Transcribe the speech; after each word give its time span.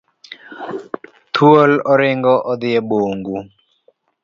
Thuol 1.33 1.71
oringo 1.91 2.33
odhi 2.51 2.69
e 2.79 2.81
bungu. 2.89 3.37